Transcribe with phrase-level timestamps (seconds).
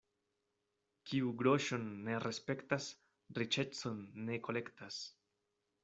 [1.09, 2.89] Kiu groŝon ne respektas,
[3.41, 5.03] riĉecon ne kolektas.